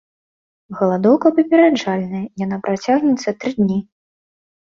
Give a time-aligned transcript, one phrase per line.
[0.77, 3.77] Галадоўка папераджальная, яна працягнецца тры дні.